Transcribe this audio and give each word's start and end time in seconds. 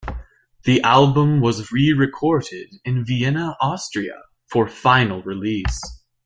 The 0.63 0.81
album 0.81 1.41
was 1.41 1.71
re-recorded 1.71 2.79
in 2.83 3.05
Vienna, 3.05 3.55
Austria 3.61 4.23
for 4.47 4.67
final 4.67 5.21
release. 5.21 5.79